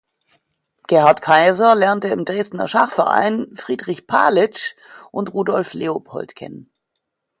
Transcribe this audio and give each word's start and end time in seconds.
Gerhard 0.87 1.21
Kaiser 1.21 1.75
lernte 1.75 2.07
im 2.07 2.25
Dresdner 2.25 2.67
Schachverein 2.67 3.55
Friedrich 3.55 4.07
Palitzsch 4.07 4.73
und 5.11 5.31
Rudolf 5.35 5.73
Leopold 5.75 6.33
kennen. 6.33 6.73